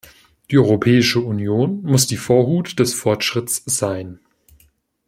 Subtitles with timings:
[0.49, 4.19] Die Europäische Union muss die Vorhut des Fortschritts sein.